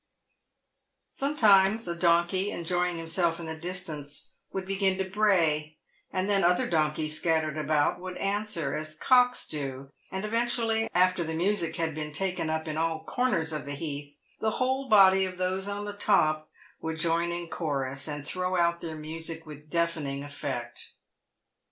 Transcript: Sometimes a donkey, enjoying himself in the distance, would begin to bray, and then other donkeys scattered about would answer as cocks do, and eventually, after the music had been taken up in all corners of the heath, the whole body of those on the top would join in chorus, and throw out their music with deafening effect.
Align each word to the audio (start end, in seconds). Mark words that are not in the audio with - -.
Sometimes 1.11 1.87
a 1.87 1.95
donkey, 1.95 2.49
enjoying 2.49 2.97
himself 2.97 3.39
in 3.39 3.45
the 3.45 3.55
distance, 3.55 4.31
would 4.51 4.65
begin 4.65 4.97
to 4.97 5.03
bray, 5.07 5.77
and 6.11 6.27
then 6.27 6.43
other 6.43 6.67
donkeys 6.67 7.15
scattered 7.17 7.55
about 7.55 7.99
would 7.99 8.17
answer 8.17 8.73
as 8.73 8.95
cocks 8.95 9.47
do, 9.47 9.91
and 10.09 10.25
eventually, 10.25 10.89
after 10.95 11.23
the 11.23 11.35
music 11.35 11.75
had 11.75 11.93
been 11.93 12.11
taken 12.11 12.49
up 12.49 12.67
in 12.67 12.77
all 12.77 13.03
corners 13.03 13.53
of 13.53 13.65
the 13.65 13.75
heath, 13.75 14.17
the 14.39 14.49
whole 14.57 14.89
body 14.89 15.23
of 15.23 15.37
those 15.37 15.67
on 15.67 15.85
the 15.85 15.93
top 15.93 16.49
would 16.81 16.97
join 16.97 17.31
in 17.31 17.47
chorus, 17.47 18.07
and 18.07 18.25
throw 18.25 18.57
out 18.59 18.81
their 18.81 18.95
music 18.95 19.45
with 19.45 19.69
deafening 19.69 20.23
effect. 20.23 20.93